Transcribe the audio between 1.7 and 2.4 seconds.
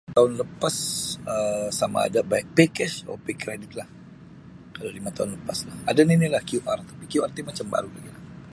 sama ada